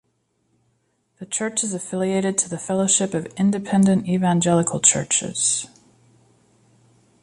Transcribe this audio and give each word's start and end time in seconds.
The 1.19 1.27
church 1.27 1.63
is 1.63 1.75
affiliated 1.75 2.35
to 2.39 2.49
the 2.49 2.57
Fellowship 2.57 3.13
of 3.13 3.27
Independent 3.37 4.07
Evangelical 4.09 4.79
Churches. 4.79 5.67